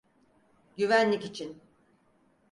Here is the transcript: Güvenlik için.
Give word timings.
Güvenlik 0.77 1.25
için. 1.25 1.61